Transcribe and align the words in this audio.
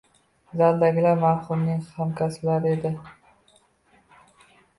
Zaldagilar 0.61 1.19
marhumning 1.23 1.83
hamkasblari 1.99 2.73
edi 2.79 2.93